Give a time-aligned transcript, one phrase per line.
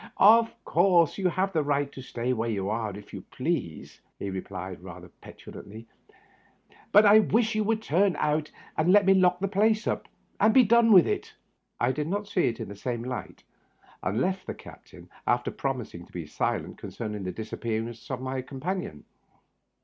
[0.01, 4.01] ^' Of course you have a right to stay where you are if you please,"
[4.17, 5.85] he replied, rather petulantly;"
[6.91, 7.33] but I wish Digitized by VjOOQIC TEE UPPER BERTH.
[7.33, 10.07] 33 you would turn out and let me lock the place ap,
[10.39, 11.35] and be done with it."
[11.79, 13.43] I did not see it in the same light,
[14.01, 19.03] and left the captain after promising to be silent concerning the disappearance of my companion.